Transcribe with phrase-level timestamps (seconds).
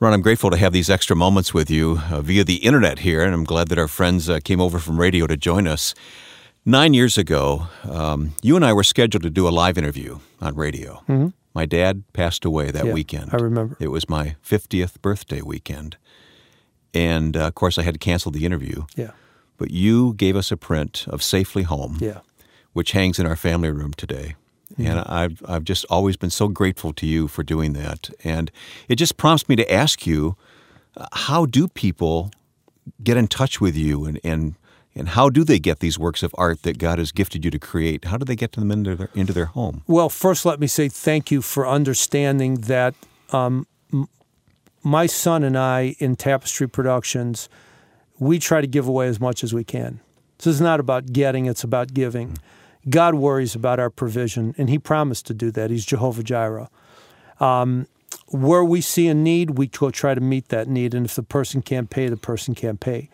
[0.00, 3.22] Ron, I'm grateful to have these extra moments with you uh, via the internet here,
[3.22, 5.92] and I'm glad that our friends uh, came over from radio to join us.
[6.64, 10.54] Nine years ago, um, you and I were scheduled to do a live interview on
[10.54, 11.02] radio.
[11.08, 11.28] Mm-hmm.
[11.52, 13.30] My dad passed away that Yeah, weekend.
[13.32, 13.76] I remember.
[13.80, 15.96] It was my 50th birthday weekend.
[16.94, 18.84] And uh, of course, I had to cancel the interview.
[18.94, 19.10] Yeah.
[19.56, 22.20] But you gave us a print of Safely Home, Yeah.
[22.72, 24.36] which hangs in our family room today.
[24.86, 28.10] And I've, I've just always been so grateful to you for doing that.
[28.22, 28.50] And
[28.88, 30.36] it just prompts me to ask you
[30.96, 32.30] uh, how do people
[33.02, 34.54] get in touch with you and, and,
[34.94, 37.58] and how do they get these works of art that God has gifted you to
[37.58, 38.06] create?
[38.06, 39.82] How do they get them into their, into their home?
[39.86, 42.94] Well, first, let me say thank you for understanding that
[43.30, 43.66] um,
[44.82, 47.48] my son and I in Tapestry Productions,
[48.18, 50.00] we try to give away as much as we can.
[50.38, 52.38] This is not about getting, it's about giving.
[52.88, 55.70] God worries about our provision, and He promised to do that.
[55.70, 56.68] He's Jehovah Jireh.
[57.40, 57.86] Um,
[58.28, 61.22] where we see a need, we go try to meet that need, and if the
[61.22, 63.08] person can't pay, the person can't pay.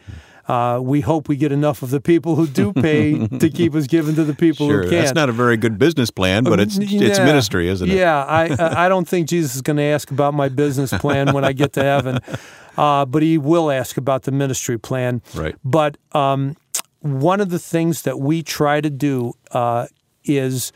[0.46, 3.86] Uh, we hope we get enough of the people who do pay to keep us
[3.86, 5.02] giving to the people Sure, who can't.
[5.06, 7.96] that's not a very good business plan, but it's, it's ministry, isn't it?
[7.96, 11.32] Yeah, I I I don't think Jesus is going to ask about my business plan
[11.32, 12.18] when I get to heaven,
[12.76, 15.22] uh, but he will ask about the ministry plan.
[15.34, 15.54] Right.
[15.64, 16.56] But um,
[17.04, 19.86] one of the things that we try to do uh,
[20.24, 20.72] is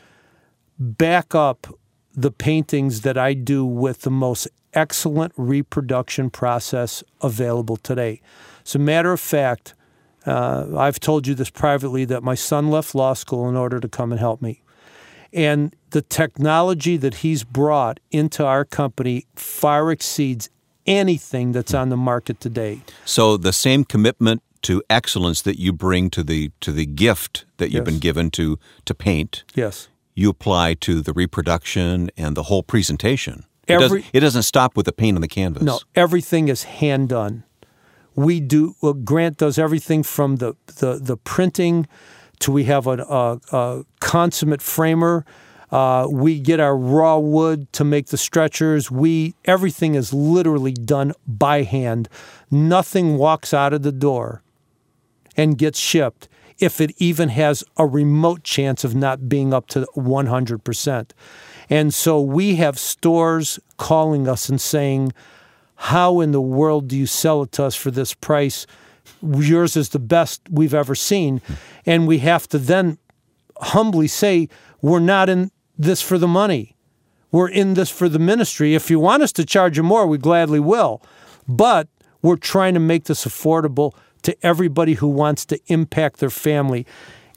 [0.77, 1.65] back up
[2.13, 8.21] the paintings that I do with the most excellent reproduction process available today.
[8.63, 9.73] As a matter of fact,
[10.27, 13.87] uh, I've told you this privately that my son left law school in order to
[13.89, 14.61] come and help me.
[15.33, 20.51] And the technology that he's brought into our company far exceeds
[20.85, 22.81] anything that's on the market today.
[23.03, 27.67] So the same commitment to excellence that you bring to the to the gift that
[27.71, 27.85] you've Yes.
[27.85, 29.87] been given to to paint, Yes.
[30.15, 33.45] you apply to the reproduction and the whole presentation.
[33.67, 35.63] It, Every- doesn't, it doesn't stop with the paint on the canvas.
[35.63, 37.43] No, everything is hand done.
[38.15, 38.75] We do.
[38.81, 41.87] Well, Grant does everything from the the, the printing
[42.39, 45.25] to we have a, a, a consummate framer.
[45.71, 48.89] Uh, we get our raw wood to make the stretchers.
[48.89, 52.09] We everything is literally done by hand.
[52.49, 54.41] Nothing walks out of the door
[55.39, 56.27] and gets shipped
[56.57, 61.11] if it even has a remote chance of not being up to 100%.
[61.69, 65.13] And so we have stores calling us and saying,
[65.75, 68.67] How in the world do you sell it to us for this price?
[69.21, 71.41] Yours is the best we've ever seen.
[71.85, 72.97] And we have to then
[73.61, 74.49] humbly say,
[74.81, 76.75] We're not in this for the money.
[77.31, 78.75] We're in this for the ministry.
[78.75, 81.01] If you want us to charge you more, we gladly will.
[81.47, 81.87] But
[82.21, 83.93] we're trying to make this affordable
[84.23, 86.85] to everybody who wants to impact their family.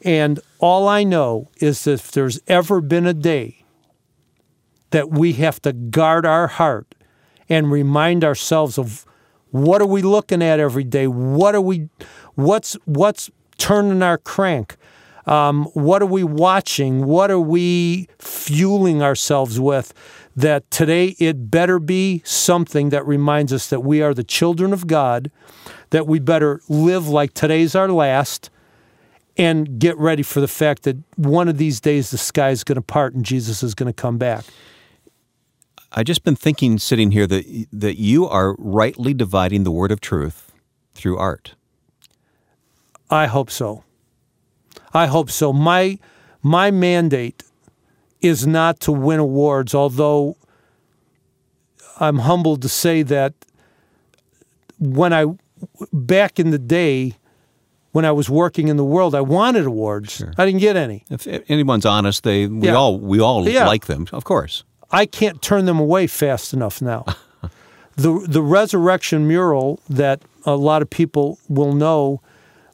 [0.04, 3.65] And all I know is that if there's ever been a day
[4.91, 6.94] that we have to guard our heart
[7.48, 9.04] and remind ourselves of
[9.50, 11.06] what are we looking at every day?
[11.06, 11.88] What are we
[12.34, 14.76] what's what's turning our crank?
[15.26, 17.06] Um, what are we watching?
[17.06, 19.92] What are we fueling ourselves with?
[20.34, 24.87] That today it better be something that reminds us that we are the children of
[24.87, 25.31] God,
[25.91, 28.48] that we better live like today's our last,
[29.37, 32.76] and get ready for the fact that one of these days the sky is going
[32.76, 34.44] to part and Jesus is going to come back.
[35.94, 40.00] I just been thinking, sitting here, that that you are rightly dividing the word of
[40.00, 40.53] truth
[40.94, 41.54] through art.
[43.10, 43.84] I hope so.
[44.94, 45.53] I hope so.
[45.53, 45.98] My
[46.42, 47.42] my mandate
[48.22, 50.37] is not to win awards, although
[52.00, 53.34] I'm humbled to say that
[54.78, 55.27] when I
[55.93, 57.15] back in the day
[57.93, 60.25] when I was working in the world, I wanted awards.
[60.38, 61.05] I didn't get any.
[61.10, 62.75] If anyone's honest, they we Yeah.
[62.75, 63.66] all we all Yeah.
[63.66, 64.65] like them, of course.
[64.91, 67.04] I can't turn them away fast enough now.
[67.97, 72.21] the the resurrection mural that a lot of people will know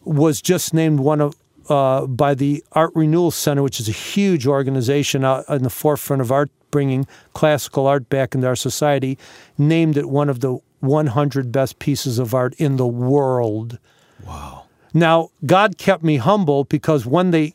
[0.04, 1.34] was just named one of
[1.68, 6.22] uh, by the Art Renewal Center, which is a huge organization out in the forefront
[6.22, 9.18] of art, bringing classical art back into our society.
[9.56, 13.78] Named it one of the 100 best pieces of art in the world.
[14.26, 14.64] Wow.
[14.94, 17.54] Now, God kept me humble because when they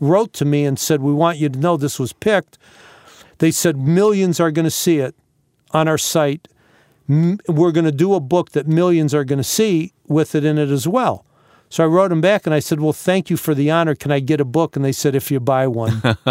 [0.00, 2.58] wrote to me and said, We want you to know this was picked,
[3.38, 5.14] they said, Millions are going to see it
[5.72, 6.46] on our site.
[7.08, 10.44] M- We're going to do a book that millions are going to see with it
[10.44, 11.24] in it as well.
[11.68, 13.94] So I wrote them back and I said, Well, thank you for the honor.
[13.94, 14.76] Can I get a book?
[14.76, 16.00] And they said, If you buy one.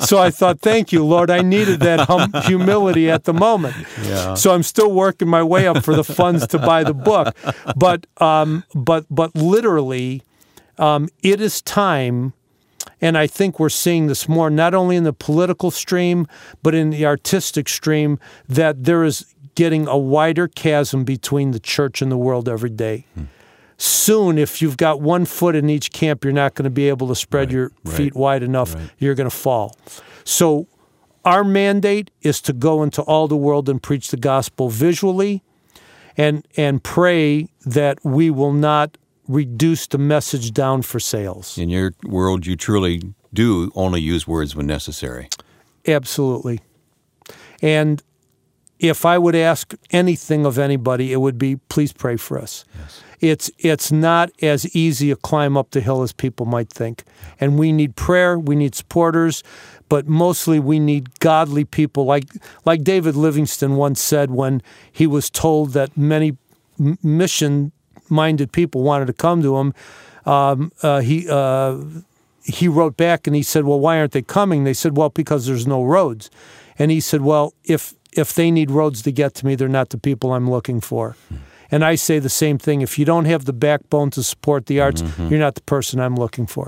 [0.00, 1.30] so I thought, Thank you, Lord.
[1.30, 3.76] I needed that hum- humility at the moment.
[4.02, 4.34] Yeah.
[4.34, 7.36] So I'm still working my way up for the funds to buy the book.
[7.76, 10.22] But, um, but, but literally,
[10.78, 12.32] um, it is time.
[13.00, 16.26] And I think we're seeing this more, not only in the political stream,
[16.62, 18.18] but in the artistic stream,
[18.48, 23.06] that there is getting a wider chasm between the church and the world every day.
[23.14, 23.24] Hmm.
[23.76, 27.08] Soon, if you've got one foot in each camp, you're not going to be able
[27.08, 28.74] to spread Right, your right, feet wide enough.
[28.74, 28.90] right.
[28.98, 29.76] You're going to fall.
[30.24, 30.66] So,
[31.24, 35.42] our mandate is to go into all the world and preach the gospel visually
[36.16, 38.98] and and pray that we will not
[39.28, 41.56] reduce the message down for sales.
[41.56, 43.02] In your world, you truly
[43.32, 45.28] do only use words when necessary.
[45.86, 46.60] Absolutely.
[47.62, 48.02] And
[48.82, 52.64] if I would ask anything of anybody, it would be please pray for us.
[53.20, 57.04] It's it's not as easy a climb up the hill as people might think.
[57.38, 59.44] And we need prayer, we need supporters,
[59.88, 62.24] but mostly we need godly people like
[62.64, 66.36] like David Livingstone once said when he was told that many
[67.04, 67.70] mission
[68.08, 69.74] minded people wanted to come to him.
[70.26, 71.78] Um, uh, he uh,
[72.42, 75.46] he wrote back and he said, "Well, why aren't they coming?" They said, "Well, because
[75.46, 76.30] there's no roads."
[76.80, 79.90] And he said, "Well, if if they need roads to get to me, they're not
[79.90, 81.16] the people I'm looking for."
[81.70, 82.82] And I say the same thing.
[82.82, 86.16] If you don't have the backbone to support the arts, you're not the person I'm
[86.16, 86.66] looking for.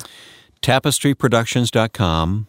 [0.63, 2.47] Tapestryproductions.com,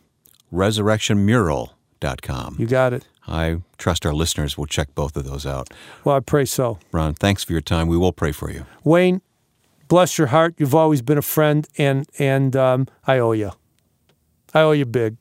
[0.53, 2.55] resurrectionmural.com.
[2.57, 3.05] You got it.
[3.27, 5.69] I trust our listeners will check both of those out.
[6.03, 6.79] Well, I pray so.
[6.91, 7.87] Ron, thanks for your time.
[7.87, 8.65] We will pray for you.
[8.83, 9.21] Wayne,
[9.87, 10.55] bless your heart.
[10.57, 13.51] You've always been a friend, and and um, I owe you.
[14.53, 15.17] I owe you big.